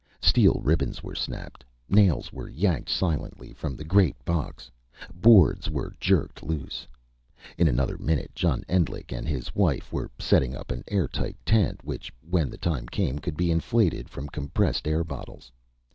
[0.19, 4.71] Steel ribbons were snapped, nails were yanked silently from the great box,
[5.13, 6.87] boards were jerked loose.
[7.55, 12.11] In another minute John Endlich and his wife were setting up an airtight tent, which,
[12.27, 15.51] when the time came, could be inflated from compressed air bottles.